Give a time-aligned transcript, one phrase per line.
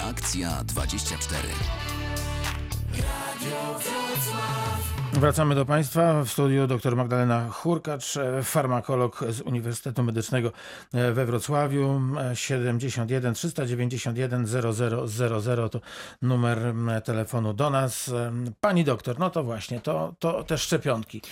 [0.00, 1.48] Reakcja 24.
[2.92, 4.99] Radio Wrocław.
[5.12, 6.24] Wracamy do Państwa.
[6.24, 10.52] W studiu dr Magdalena Hurkacz, farmakolog z Uniwersytetu Medycznego
[10.92, 12.00] we Wrocławiu.
[12.34, 15.80] 71 391 0000 to
[16.22, 16.58] numer
[17.04, 18.10] telefonu do nas.
[18.60, 21.22] Pani doktor, no to właśnie, to, to te szczepionki.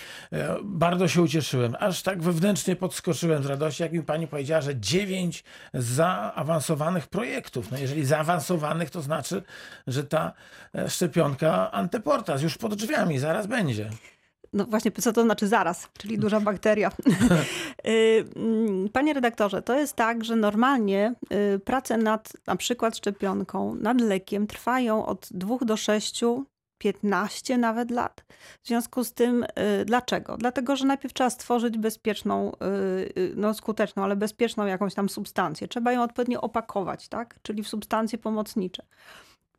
[0.63, 5.45] Bardzo się ucieszyłem, aż tak wewnętrznie podskoczyłem z radości, jak mi pani powiedziała, że dziewięć
[5.75, 7.71] zaawansowanych projektów.
[7.71, 9.43] No jeżeli zaawansowanych, to znaczy,
[9.86, 10.32] że ta
[10.89, 13.90] szczepionka antyportas już pod drzwiami, zaraz będzie będzie.
[14.53, 16.90] No właśnie, co to znaczy zaraz, czyli duża bakteria.
[17.89, 21.14] Y, mm, panie redaktorze, to jest tak, że normalnie
[21.54, 26.21] y, prace nad na przykład szczepionką, nad lekiem trwają od 2 do 6,
[26.79, 28.25] 15 nawet lat.
[28.63, 30.36] W związku z tym, y, dlaczego?
[30.36, 32.53] Dlatego, że najpierw trzeba stworzyć bezpieczną,
[33.36, 35.69] no skuteczną, ale bezpieczną jakąś tam substancję.
[35.69, 37.39] Trzeba ją odpowiednio opakować, tak?
[37.42, 38.83] czyli w substancje pomocnicze.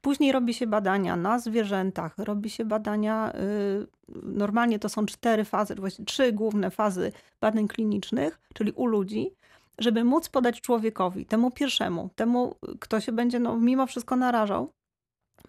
[0.01, 3.87] Później robi się badania na zwierzętach, robi się badania, y,
[4.23, 9.31] normalnie to są cztery fazy, właściwie trzy główne fazy badań klinicznych, czyli u ludzi,
[9.77, 14.71] żeby móc podać człowiekowi, temu pierwszemu, temu, kto się będzie no, mimo wszystko narażał,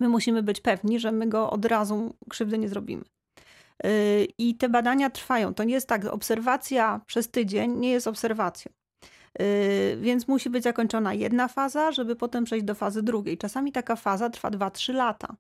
[0.01, 3.05] my musimy być pewni, że my go od razu krzywdy nie zrobimy.
[3.87, 5.55] Y, I te badania trwają.
[5.55, 8.73] To nie jest tak, obserwacja przez tydzień nie jest obserwacją.
[9.43, 13.39] Y, więc musi być zakończona jedna faza, żeby potem przejść do fazy drugiej.
[13.39, 15.37] Czasami taka faza trwa 2-3 lata.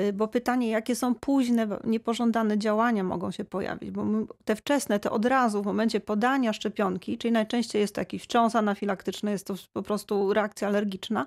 [0.00, 4.04] Y, bo pytanie, jakie są późne, niepożądane działania mogą się pojawić, bo
[4.44, 8.56] te wczesne, te od razu w momencie podania szczepionki, czyli najczęściej jest to jakiś wstrząs
[8.56, 11.26] anafilaktyczny, jest to po prostu reakcja alergiczna,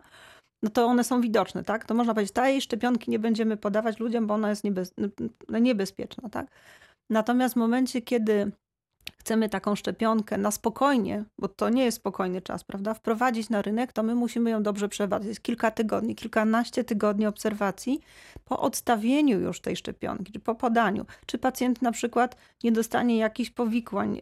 [0.63, 1.85] no to one są widoczne, tak?
[1.85, 4.93] To można powiedzieć, tej szczepionki nie będziemy podawać ludziom, bo ona jest niebez,
[5.61, 6.47] niebezpieczna, tak?
[7.09, 8.51] Natomiast w momencie, kiedy
[9.29, 13.93] chcemy taką szczepionkę na spokojnie, bo to nie jest spokojny czas, prawda, wprowadzić na rynek,
[13.93, 15.27] to my musimy ją dobrze przebadać.
[15.27, 17.99] Jest kilka tygodni, kilkanaście tygodni obserwacji
[18.45, 21.05] po odstawieniu już tej szczepionki, czy po podaniu.
[21.25, 24.21] Czy pacjent na przykład nie dostanie jakichś powikłań, y,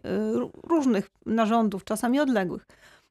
[0.63, 2.66] różnych narządów, czasami odległych.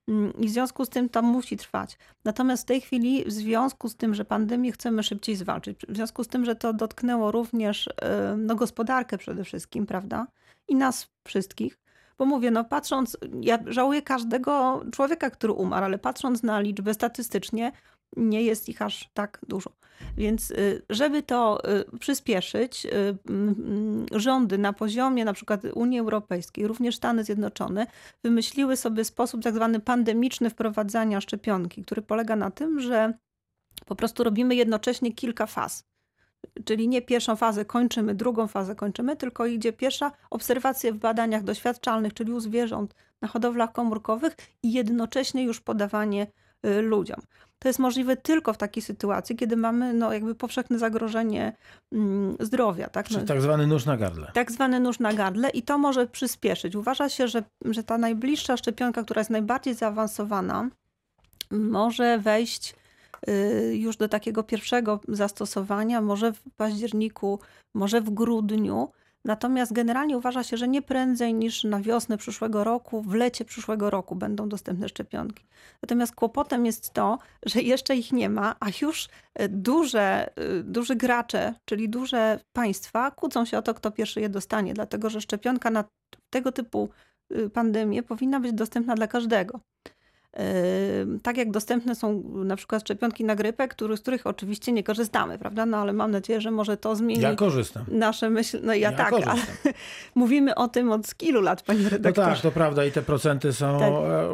[0.09, 1.99] Mm, I w związku z tym to musi trwać.
[2.25, 6.25] Natomiast w tej chwili, w związku z tym, że pandemię chcemy szybciej zwalczyć, w związku
[6.25, 7.91] z tym, że to dotknęło również y,
[8.37, 10.27] no, gospodarkę przede wszystkim, prawda?
[10.69, 11.86] I nas wszystkich,
[12.19, 17.73] bo mówię, no patrząc, ja żałuję każdego człowieka, który umarł, ale patrząc na liczbę statystycznie,
[18.17, 19.71] nie jest ich aż tak dużo.
[20.17, 26.67] Więc y, żeby to y, przyspieszyć, y, mm, rządy na poziomie na przykład Unii Europejskiej,
[26.67, 27.87] również Stany Zjednoczone,
[28.25, 33.13] wymyśliły sobie sposób tak zwany pandemiczny wprowadzania szczepionki, który polega na tym, że
[33.87, 35.85] po prostu robimy jednocześnie kilka faz.
[36.65, 42.15] Czyli nie pierwszą fazę kończymy, drugą fazę kończymy, tylko idzie pierwsza obserwacja w badaniach doświadczalnych,
[42.15, 46.27] czyli u zwierząt na hodowlach komórkowych i jednocześnie już podawanie
[46.67, 47.21] y, ludziom.
[47.59, 51.57] To jest możliwe tylko w takiej sytuacji, kiedy mamy no, jakby powszechne zagrożenie
[51.93, 52.89] mm, zdrowia.
[52.89, 53.09] Tak?
[53.09, 54.31] Czyli tak zwany nóż na gardle.
[54.35, 56.77] Tak zwany nóż na gardle i to może przyspieszyć.
[56.77, 60.69] Uważa się, że, że ta najbliższa szczepionka, która jest najbardziej zaawansowana,
[61.51, 62.75] może wejść
[63.73, 67.39] już do takiego pierwszego zastosowania, może w październiku,
[67.75, 68.91] może w grudniu.
[69.27, 73.91] Natomiast generalnie uważa się, że nie prędzej niż na wiosnę przyszłego roku, w lecie przyszłego
[73.91, 75.45] roku będą dostępne szczepionki.
[75.83, 79.09] Natomiast kłopotem jest to, że jeszcze ich nie ma, a już
[79.41, 84.29] y, duże, y, duże gracze, czyli duże państwa, kłócą się o to, kto pierwszy je
[84.29, 85.85] dostanie, dlatego że szczepionka na
[86.31, 86.89] tego typu
[87.53, 89.61] pandemię powinna być dostępna dla każdego
[91.23, 95.39] tak jak dostępne są na przykład szczepionki na grypę, który, z których oczywiście nie korzystamy,
[95.39, 95.67] prawda?
[95.67, 97.85] No ale mam nadzieję, że może to zmieni ja korzystam.
[97.89, 98.61] nasze myśli.
[98.63, 99.39] No ja, ja tak, korzystam.
[99.65, 99.75] ale
[100.15, 102.29] mówimy o tym od kilu lat, panie redaktorze.
[102.29, 103.93] No tak, to prawda i te procenty są tak.
[103.93, 104.27] E,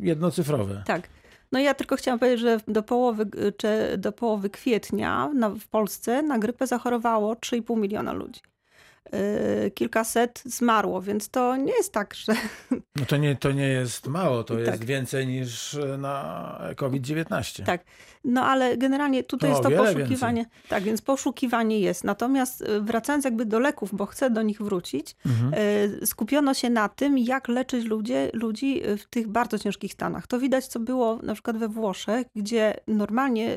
[0.00, 0.82] jednocyfrowe.
[0.86, 1.08] Tak.
[1.52, 3.26] No ja tylko chciałam powiedzieć, że do połowy,
[3.56, 5.30] czy do połowy kwietnia
[5.60, 8.40] w Polsce na grypę zachorowało 3,5 miliona ludzi.
[9.14, 12.32] Y, kilkaset zmarło, więc to nie jest tak, że...
[12.96, 14.66] No to nie, to nie jest mało, to tak.
[14.66, 17.64] jest więcej niż na COVID-19.
[17.64, 17.84] Tak,
[18.26, 20.42] no ale generalnie tutaj no, jest to poszukiwanie.
[20.42, 20.68] Więcej.
[20.68, 22.04] Tak, więc poszukiwanie jest.
[22.04, 25.54] Natomiast y, wracając jakby do leków, bo chcę do nich wrócić, mhm.
[26.02, 30.26] Y, skupiono się na tym, jak leczyć ludzie, ludzi w tych bardzo ciężkich stanach.
[30.26, 33.56] To widać, co było na przykład we Włoszech, gdzie normalnie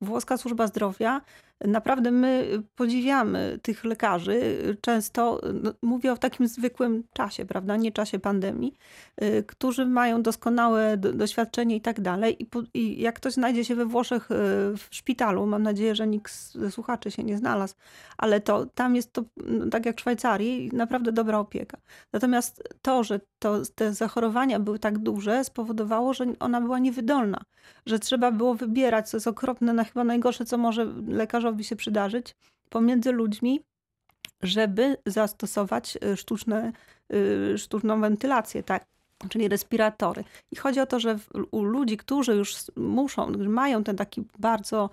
[0.00, 1.20] włoska służba zdrowia
[1.64, 4.58] Naprawdę my podziwiamy tych lekarzy.
[4.80, 7.76] Często no, mówię o takim zwykłym czasie, prawda?
[7.76, 8.74] Nie czasie pandemii,
[9.22, 12.42] y, którzy mają doskonałe doświadczenie i tak dalej.
[12.42, 14.34] I, I, jak ktoś znajdzie się we Włoszech y,
[14.76, 17.74] w szpitalu, mam nadzieję, że nikt ze słuchaczy się nie znalazł,
[18.18, 21.78] ale to tam jest to, no, tak jak w Szwajcarii, naprawdę dobra opieka.
[22.12, 27.40] Natomiast to, że to te zachorowania były tak duże, spowodowało, że ona była niewydolna,
[27.86, 32.36] że trzeba było wybierać, co jest okropne, na chyba najgorsze, co może lekarzowi się przydarzyć,
[32.70, 33.60] pomiędzy ludźmi,
[34.42, 36.72] żeby zastosować y, sztuczne,
[37.12, 38.95] y, sztuczną wentylację, tak?
[39.28, 40.24] Czyli respiratory.
[40.50, 41.18] I chodzi o to, że
[41.50, 44.90] u ludzi, którzy już muszą, mają ten taki bardzo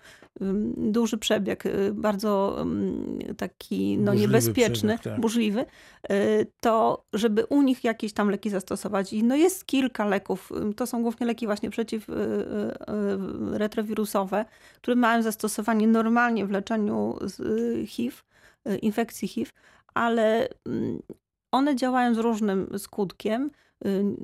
[0.78, 2.58] duży przebieg, y, bardzo
[3.38, 5.22] taki no, niebezpieczny, przebieg, tak.
[5.22, 5.66] burzliwy,
[6.12, 9.14] y, to żeby u nich jakieś tam leki zastosować.
[9.14, 14.46] I no jest kilka leków, to są głównie leki właśnie przeciwretrowirusowe, y,
[14.76, 17.18] które mają zastosowanie normalnie w leczeniu
[17.88, 18.18] HIV,
[18.82, 19.52] infekcji HIV,
[19.94, 20.48] ale
[21.52, 23.52] one działają z różnym skutkiem.
[23.86, 24.16] Y,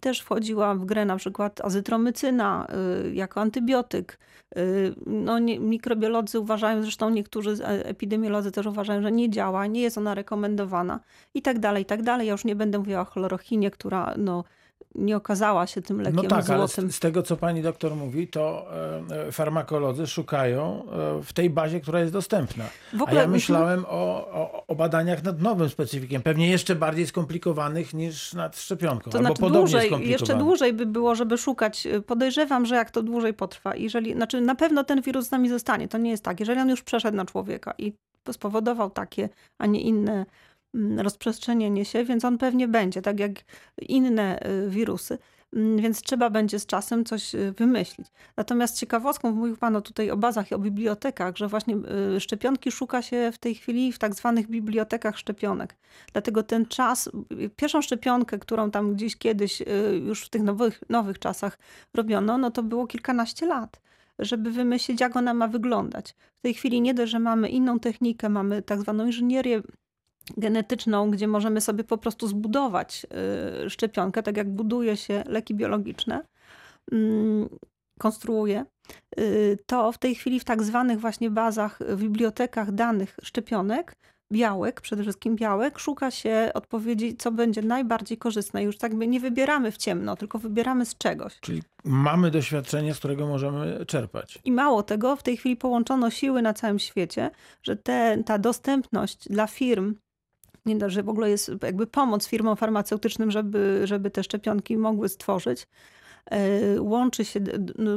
[0.00, 2.66] też wchodziła w grę na przykład azytromycyna
[3.06, 4.18] y, jako antybiotyk.
[4.56, 9.98] Y, no, nie, mikrobiolodzy uważają, zresztą niektórzy epidemiolodzy też uważają, że nie działa, nie jest
[9.98, 11.00] ona rekomendowana
[11.34, 12.26] i tak dalej, i tak dalej.
[12.26, 14.44] Ja już nie będę mówiła o chlorochinie, która no,
[14.94, 16.84] nie okazała się tym lekiem no tak, złotym.
[16.84, 18.66] Ale z, z tego, co pani doktor mówi, to
[19.10, 20.84] e, farmakolodzy szukają
[21.18, 22.64] e, w tej bazie, która jest dostępna.
[22.92, 27.06] W ogóle, A ja myślałem o, o, o, badaniach nad nowym specyfikiem, pewnie jeszcze bardziej
[27.06, 29.10] skomplikowanych niż nad szczepionką.
[29.10, 31.88] To znaczy dłużej, jeszcze dłużej by było, żeby szukać.
[32.06, 35.88] Podejrzewam, że jak to dłużej potrwa, jeżeli, znaczy na pewno ten wirus z nami zostanie.
[35.88, 36.40] To nie jest tak.
[36.40, 37.92] Jeżeli on już przeszedł na człowieka i
[38.32, 39.28] spowodował takie,
[39.58, 40.26] a nie inne
[40.96, 43.32] rozprzestrzenienie się, więc on pewnie będzie, tak jak
[43.82, 45.18] inne y, wirusy.
[45.52, 48.08] Mm, więc trzeba będzie z czasem coś y, wymyślić.
[48.36, 51.76] Natomiast ciekawostką, mówił Pan tutaj o bazach i o bibliotekach, że właśnie
[52.16, 55.76] y, szczepionki szuka się w tej chwili w tak zwanych bibliotekach szczepionek.
[56.12, 57.10] Dlatego ten czas,
[57.56, 59.62] pierwszą szczepionkę, którą tam gdzieś kiedyś
[60.06, 61.58] już w tych nowych, nowych czasach
[61.94, 63.80] robiono, no to było kilkanaście lat
[64.18, 66.14] żeby wymyślić, jak ona ma wyglądać.
[66.38, 69.62] W tej chwili nie dość, że mamy inną technikę, mamy tak zwaną inżynierię
[70.36, 73.06] genetyczną, gdzie możemy sobie po prostu zbudować
[73.66, 76.24] y, szczepionkę, tak jak buduje się leki biologiczne,
[76.92, 77.48] mm,
[77.98, 78.64] konstruuje,
[79.20, 83.94] y, to w tej chwili w tak zwanych właśnie bazach, w bibliotekach danych szczepionek,
[84.32, 88.62] białek, przede wszystkim białek, szuka się odpowiedzi, co będzie najbardziej korzystne.
[88.62, 91.40] Już tak nie wybieramy w ciemno, tylko wybieramy z czegoś.
[91.40, 94.38] Czyli mamy doświadczenie, z którego możemy czerpać.
[94.44, 97.30] I mało tego, w tej chwili połączono siły na całym świecie,
[97.62, 99.94] że te, ta dostępność dla firm
[100.68, 105.66] nie że w ogóle jest jakby pomoc firmom farmaceutycznym, żeby, żeby te szczepionki mogły stworzyć.
[106.30, 107.40] E, łączy się,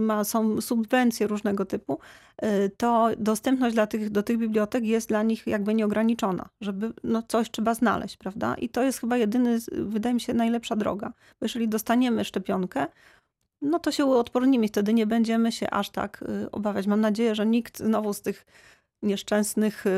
[0.01, 1.99] ma, są subwencje różnego typu,
[2.37, 7.23] e, to dostępność dla tych, do tych bibliotek jest dla nich jakby nieograniczona, żeby no
[7.27, 8.55] coś trzeba znaleźć, prawda?
[8.55, 11.09] I to jest chyba jedyny, wydaje mi się, najlepsza droga.
[11.09, 12.87] Bo jeżeli dostaniemy szczepionkę,
[13.61, 16.87] no to się uodpornimy, wtedy nie będziemy się aż tak y, obawiać.
[16.87, 18.45] Mam nadzieję, że nikt znowu z tych
[19.03, 19.89] nieszczęsnych y,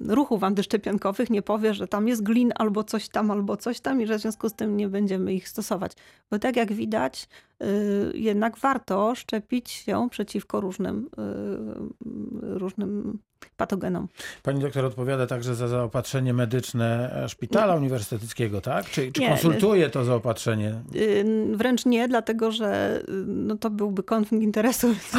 [0.00, 4.06] ruchów antyszczepionkowych nie powie, że tam jest glin albo coś tam, albo coś tam i
[4.06, 5.92] że w związku z tym nie będziemy ich stosować.
[6.30, 7.28] Bo tak jak widać,
[8.14, 13.18] jednak warto szczepić się przeciwko różnym, y, różnym
[13.56, 14.08] patogenom.
[14.42, 17.78] Pani doktor odpowiada także za zaopatrzenie medyczne szpitala nie.
[17.78, 18.84] uniwersyteckiego, tak?
[18.90, 20.74] Czy, czy konsultuje to zaopatrzenie?
[21.52, 25.12] Wręcz nie, dlatego że no to byłby konflikt interesów.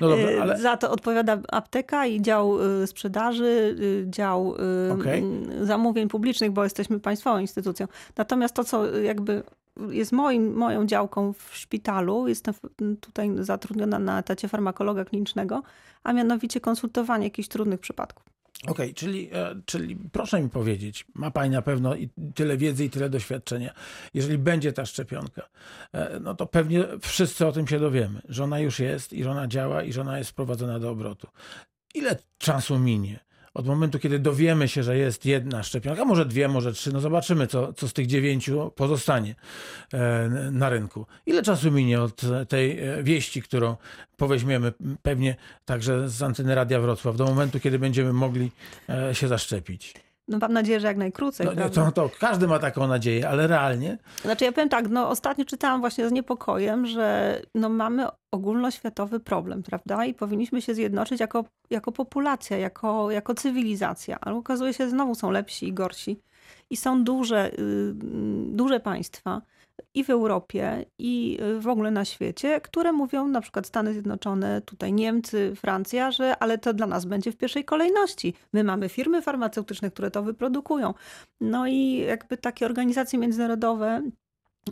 [0.00, 0.58] No dobra, ale...
[0.58, 4.54] Za to odpowiada apteka i dział sprzedaży, dział
[4.92, 5.22] okay.
[5.60, 7.86] zamówień publicznych, bo jesteśmy państwową instytucją.
[8.16, 9.42] Natomiast to, co jakby
[9.90, 12.28] jest moim, moją działką w szpitalu.
[12.28, 12.54] Jestem
[13.00, 15.62] tutaj zatrudniona na etacie farmakologa klinicznego,
[16.02, 18.32] a mianowicie konsultowanie jakichś trudnych przypadków.
[18.62, 22.84] Okej, okay, czyli, e, czyli proszę mi powiedzieć, ma Pani na pewno i tyle wiedzy
[22.84, 23.74] i tyle doświadczenia.
[24.14, 25.42] Jeżeli będzie ta szczepionka,
[25.92, 29.30] e, no to pewnie wszyscy o tym się dowiemy, że ona już jest i że
[29.30, 31.28] ona działa i że ona jest wprowadzona do obrotu.
[31.94, 33.20] Ile czasu minie?
[33.54, 37.46] Od momentu, kiedy dowiemy się, że jest jedna szczepionka, może dwie, może trzy, no zobaczymy,
[37.46, 39.34] co, co z tych dziewięciu pozostanie
[39.92, 41.06] e, na rynku.
[41.26, 43.76] Ile czasu minie od tej e, wieści, którą
[44.16, 48.50] poweźmiemy pewnie także z anteny Radia Wrocław, do momentu, kiedy będziemy mogli
[48.88, 49.94] e, się zaszczepić?
[50.28, 51.46] No mam nadzieję, że jak najkrócej.
[51.56, 53.98] No, to, to, każdy ma taką nadzieję, ale realnie.
[54.22, 59.62] Znaczy ja powiem tak, no ostatnio czytałam właśnie z niepokojem, że no mamy ogólnoświatowy problem,
[59.62, 60.04] prawda?
[60.04, 64.18] I powinniśmy się zjednoczyć jako, jako populacja, jako, jako cywilizacja.
[64.20, 66.20] Ale okazuje się, że znowu są lepsi i gorsi.
[66.70, 67.92] I są duże, y,
[68.46, 69.42] duże państwa,
[69.94, 74.92] i w Europie, i w ogóle na świecie, które mówią, na przykład Stany Zjednoczone, tutaj
[74.92, 78.34] Niemcy, Francja, że ale to dla nas będzie w pierwszej kolejności.
[78.52, 80.94] My mamy firmy farmaceutyczne, które to wyprodukują.
[81.40, 84.02] No i jakby takie organizacje międzynarodowe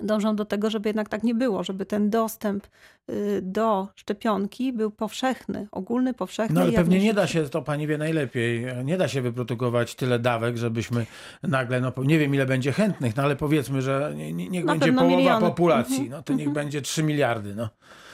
[0.03, 2.67] dążą do tego, żeby jednak tak nie było, żeby ten dostęp
[3.11, 6.55] y, do szczepionki był powszechny, ogólny, powszechny.
[6.55, 10.19] No ale pewnie nie da się, to pani wie najlepiej, nie da się wyprodukować tyle
[10.19, 11.07] dawek, żebyśmy
[11.43, 14.73] nagle, no nie wiem ile będzie chętnych, no ale powiedzmy, że nie- nie- niech Na
[14.77, 15.47] będzie połowa miliony.
[15.47, 17.69] populacji, Mhm, no to niech będzie 3 miliardy, no.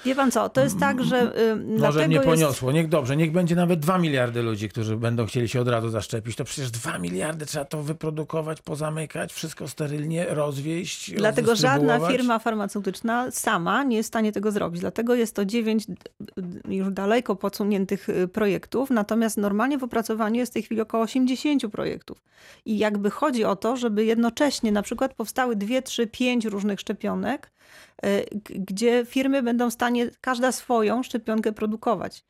[0.07, 2.27] Wie pan co, to jest tak, że y, Może dlatego nie jest...
[2.27, 5.89] poniosło, niech dobrze, niech będzie nawet 2 miliardy ludzi, którzy będą chcieli się od razu
[5.89, 12.39] zaszczepić, to przecież 2 miliardy trzeba to wyprodukować, pozamykać, wszystko sterylnie rozwieść, Dlatego żadna firma
[12.39, 14.81] farmaceutyczna sama nie jest w stanie tego zrobić.
[14.81, 15.95] Dlatego jest to dziewięć d-
[16.37, 21.03] d- już daleko podsuniętych y, projektów, natomiast normalnie w opracowaniu jest w tej chwili około
[21.03, 22.23] 80 projektów.
[22.65, 27.47] I jakby chodzi o to, żeby jednocześnie na przykład powstały dwie, trzy, pięć różnych szczepionek,
[27.47, 27.56] y,
[28.45, 32.25] gdzie firmy będą w stanie każda swoją szczepionkę produkować.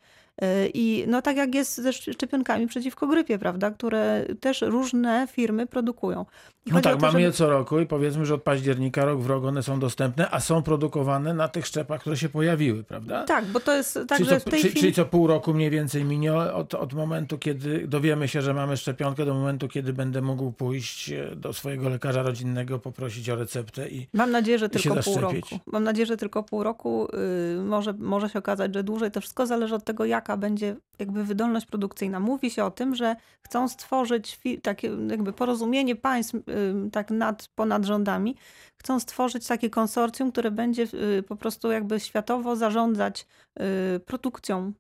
[0.45, 5.27] Y, I no tak jak jest ze szcz- szczepionkami przeciwko grypie, prawda, które też różne
[5.33, 6.27] firmy produkują.
[6.67, 9.21] I No tak, to, mamy żeby- je co roku i powiedzmy, że od października rok
[9.21, 13.25] w rok one są dostępne, a są produkowane na tych szczepach, które się pojawiły, prawda?
[13.25, 14.81] Tak, bo to jest tak, czyli, że co, w tej czy, chwili...
[14.81, 18.77] czyli co pół roku mniej więcej minie od, od momentu, kiedy dowiemy się, że mamy
[18.77, 23.89] szczepionkę, do momentu, kiedy będę mógł pójść e, do swojego lekarza rodzinnego, poprosić o receptę
[23.89, 25.59] i Mam nadzieję, że tylko pół roku.
[25.67, 27.09] Mam nadzieję, że tylko pół roku.
[27.57, 29.11] Yy, może, może się okazać, że dłużej.
[29.11, 32.21] To wszystko zależy od tego, jaka będzie jakby wydolność produkcyjna.
[32.21, 33.17] Mówi się o tym, że
[33.47, 38.37] chcą stworzyć takie jakby porozumienie państw yy, tak nad, ponad rządami.
[38.81, 43.27] Chcą stworzyć takie konsorcjum, które będzie yy, po prostu jakby światowo zarządzać
[43.59, 44.73] yy, produkcją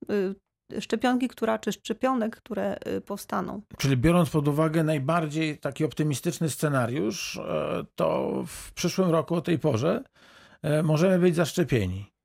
[0.80, 3.62] szczepionki, która, czy szczepionek, które powstaną.
[3.78, 9.58] Czyli biorąc pod uwagę najbardziej taki optymistyczny scenariusz, e, to w przyszłym roku o tej
[9.58, 10.02] porze
[10.62, 12.15] e, możemy być zaszczepieni.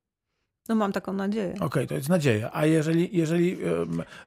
[0.72, 1.54] No mam taką nadzieję.
[1.60, 2.50] Okej, to jest nadzieja.
[2.54, 3.58] A jeżeli, jeżeli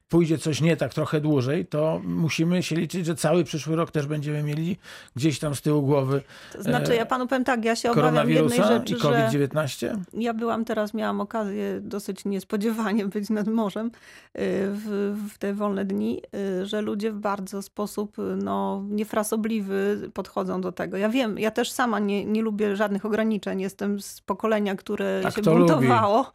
[0.09, 4.07] pójdzie coś nie tak trochę dłużej, to musimy się liczyć, że cały przyszły rok też
[4.07, 4.77] będziemy mieli
[5.17, 6.23] gdzieś tam z tyłu głowy
[6.53, 9.03] To znaczy, e, ja panu powiem tak, ja się obawiam jednej rzeczy, i że...
[9.03, 9.97] COVID-19?
[10.15, 13.91] Ja byłam teraz, miałam okazję dosyć niespodziewanie być nad morzem y,
[14.35, 16.23] w, w te wolne dni,
[16.61, 20.97] y, że ludzie w bardzo sposób no, niefrasobliwy podchodzą do tego.
[20.97, 23.61] Ja wiem, ja też sama nie, nie lubię żadnych ograniczeń.
[23.61, 25.89] Jestem z pokolenia, które A się kto lubi?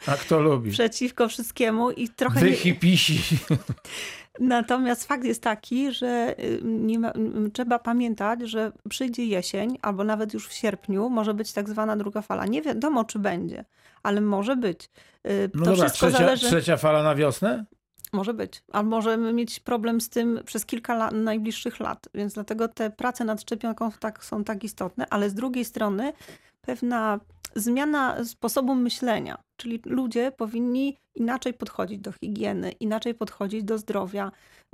[0.07, 0.71] A kto lubi?
[0.71, 2.57] przeciwko wszystkiemu i trochę Wy nie.
[4.39, 7.13] Natomiast fakt jest taki, że y, ma,
[7.53, 12.21] trzeba pamiętać, że przyjdzie jesień, albo nawet już w sierpniu może być tak zwana druga
[12.21, 12.45] fala.
[12.45, 13.65] Nie wiadomo, czy będzie,
[14.03, 14.89] ale może być.
[15.27, 16.47] Y, No to dobra, wszystko trzecia, zależy.
[16.47, 17.65] trzecia fala na wiosnę?
[18.13, 18.63] Może być.
[18.71, 22.09] Albo możemy mieć problem z tym przez kilka lat, najbliższych lat.
[22.13, 26.13] Więc dlatego te prace nad szczepionką tak, są tak istotne, ale z drugiej strony
[26.61, 27.19] pewna
[27.55, 29.37] zmiana sposobu myślenia.
[29.59, 34.31] Czyli ludzie powinni inaczej podchodzić do higieny, inaczej podchodzić do zdrowia.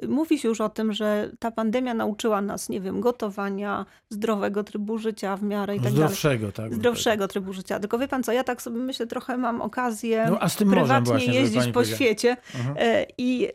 [0.08, 4.98] Mówi się już o tym, że ta pandemia nauczyła nas, nie wiem, gotowania, zdrowego trybu
[4.98, 5.98] życia w miarę i tak dalej.
[5.98, 6.74] Zdrowszego, tak.
[6.74, 7.80] Zdrowszego trybu życia.
[7.80, 10.70] Tylko wie pan co, ja tak sobie myślę, trochę mam okazję No, a z tym
[10.70, 12.76] prywatnie właśnie, jeździć po świecie Mhm.
[12.80, 13.52] e, i e,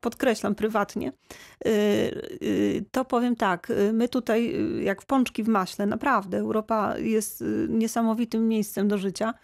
[0.00, 1.12] podkreślam prywatnie,
[1.64, 1.70] e,
[2.90, 8.88] to powiem tak, my tutaj jak w pączki w maśle, naprawdę, Europa jest niesamowitym miejscem
[8.88, 9.34] do życia.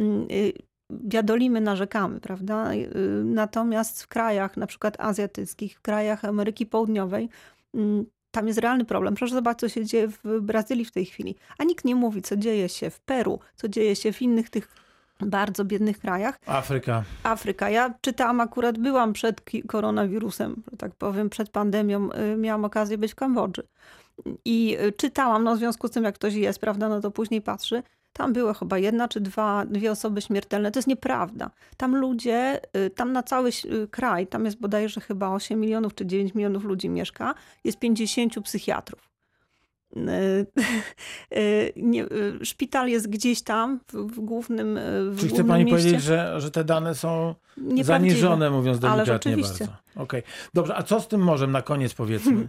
[0.00, 2.72] Mm, e, Biadolimy, narzekamy, prawda?
[2.72, 2.76] E,
[3.24, 7.28] Natomiast w krajach na przykład azjatyckich, w krajach Ameryki Południowej,
[7.74, 9.14] mm, tam jest realny problem.
[9.14, 11.36] Proszę zobaczyć, co się dzieje w Brazylii w tej chwili.
[11.58, 14.68] A nikt nie mówi, co dzieje się w Peru, co dzieje się w innych tych
[15.20, 16.38] bardzo biednych krajach.
[16.46, 17.04] Afryka.
[17.22, 17.70] Afryka.
[17.70, 23.14] Ja czytałam akurat, byłam przed koronawirusem, tak powiem, przed pandemią, y, miałam okazję być w
[23.14, 23.62] Kambodży.
[24.44, 27.42] I y, czytałam, no w związku z tym, jak ktoś jest, prawda, no to później
[27.42, 27.82] patrzy.
[28.12, 30.70] Tam były chyba jedna czy dwa, dwie osoby śmiertelne.
[30.70, 31.50] To jest nieprawda.
[31.76, 36.06] Tam ludzie, y, tam na cały y, kraj, tam jest bodajże chyba 8 milionów czy
[36.06, 39.10] 9 milionów ludzi mieszka, jest 50 psychiatrów.
[39.96, 42.06] Y, nie,
[42.42, 44.78] Szpital jest gdzieś tam w, w głównym,
[45.10, 45.78] w Czy chce pani mieście.
[45.78, 47.34] powiedzieć, że, że te dane są
[47.82, 49.66] zaniżone, mówiąc delikatnie oczywiście.
[49.66, 49.72] bardzo?
[49.96, 50.22] Okej.
[50.54, 52.48] Dobrze, a co z tym morzem na koniec powiedzmy?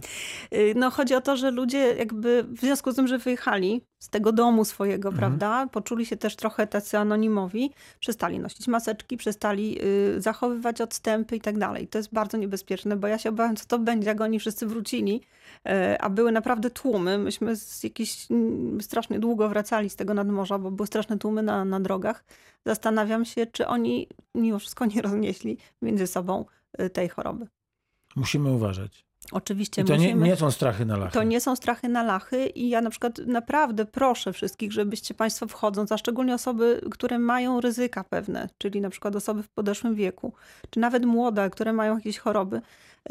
[0.54, 4.08] Y, No chodzi o to, że ludzie jakby w związku z tym, że wyjechali z
[4.08, 5.18] tego domu swojego, Mhm.
[5.38, 7.70] prawda, poczuli się też trochę tacy anonimowi,
[8.00, 9.78] przestali nosić maseczki, przestali
[10.16, 11.88] y, zachowywać odstępy i tak dalej.
[11.88, 15.20] To jest bardzo niebezpieczne, bo ja się obawiam, co to będzie, jak oni wszyscy wrócili,
[15.68, 17.18] y, a były naprawdę tłumy.
[17.18, 21.64] Myśmy z jakiś mm, strasznie długo wracali z tego nadmorza, bo były straszne tłumy na,
[21.64, 22.24] na drogach.
[22.66, 26.44] Zastanawiam się, czy oni mimo wszystko nie roznieśli między sobą y,
[26.92, 27.46] tej choroby.
[28.16, 29.06] Musimy uważać.
[29.32, 30.26] Oczywiście I to nie, musimy...
[30.26, 31.12] nie są strachy na lachy.
[31.12, 35.46] To nie są strachy na lachy i ja na przykład naprawdę proszę wszystkich, żebyście Państwo
[35.46, 40.32] wchodząc, a szczególnie osoby, które mają ryzyka pewne, czyli na przykład osoby w podeszłym wieku,
[40.70, 42.60] czy nawet młode, które mają jakieś choroby,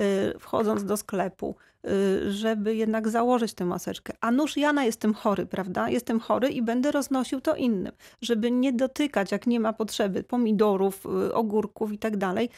[0.01, 1.55] y, wchodząc do sklepu,
[1.87, 4.13] y, żeby jednak założyć tę maseczkę.
[4.21, 5.89] A nuż ja na jestem chory, prawda?
[5.89, 11.05] Jestem chory i będę roznosił to innym, żeby nie dotykać, jak nie ma potrzeby, pomidorów,
[11.05, 12.49] y, ogórków i tak dalej,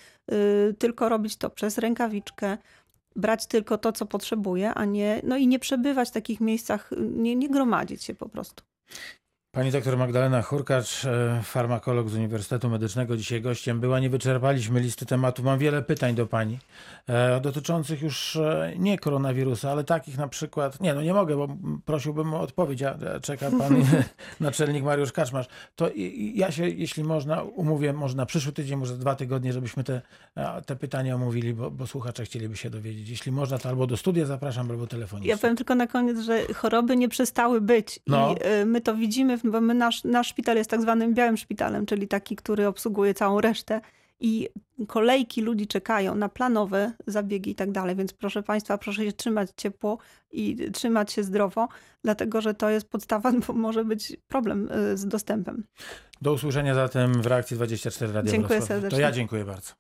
[0.80, 2.58] tylko robić to przez rękawiczkę,
[3.16, 7.36] brać tylko to, co potrzebuje, a nie, no i nie przebywać w takich miejscach, nie,
[7.36, 8.64] nie gromadzić się po prostu.
[9.56, 14.00] Pani doktor Magdalena Hurkacz, e, farmakolog z Uniwersytetu Medycznego, dzisiaj gościem była.
[14.00, 15.46] Nie wyczerpaliśmy listy tematów.
[15.46, 16.60] Mam wiele pytań do pani
[17.08, 20.82] e, dotyczących już e, nie koronawirusa, ale takich na przykład.
[20.82, 21.48] Nie, no nie mogę, bo
[21.86, 22.84] prosiłbym o odpowiedź.
[22.84, 23.76] A czeka pan
[24.40, 25.48] naczelnik Mariusz Kaczmarz.
[25.76, 25.90] To
[26.34, 30.02] ja się, jeśli można, umówię, może na przyszły tydzień, może dwa tygodnie, żebyśmy te,
[30.66, 33.10] te pytania omówili, bo, bo słuchacze chcieliby się dowiedzieć.
[33.10, 35.32] Jeśli można, to albo do studia zapraszam, albo telefonicznie.
[35.32, 38.36] Ja powiem tylko na koniec, że choroby nie przestały być No.
[38.36, 42.08] i my to widzimy, bo my nasz, nasz szpital jest tak zwanym białym szpitalem, czyli
[42.08, 43.82] taki, który obsługuje całą resztę
[44.20, 44.50] i
[44.88, 49.50] kolejki ludzi czekają na planowe zabiegi i tak dalej, więc proszę Państwa, proszę się trzymać
[49.58, 49.98] ciepło
[50.32, 51.68] i trzymać się zdrowo,
[52.04, 55.64] dlatego że to jest podstawa, bo może być problem y, z dostępem.
[56.22, 58.68] Do usłyszenia zatem w reakcji 24 Radio Dziękuję Wrocław.
[58.68, 59.00] To serdecznie.
[59.00, 59.74] ja dziękuję bardzo.